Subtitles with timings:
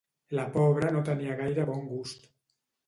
[0.37, 2.29] —La pobra no tenia gaire bon gust